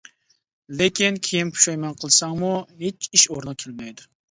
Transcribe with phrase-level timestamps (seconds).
[0.79, 2.51] لېكىن كېيىن پۇشايمان قىلساڭمۇ
[2.83, 4.13] ھېچ ئىش ئورنىغا كەلمەيدۇ.